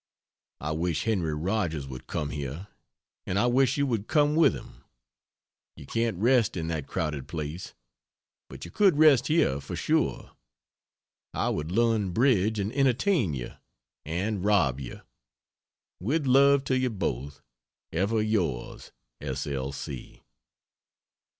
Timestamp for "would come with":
3.85-4.55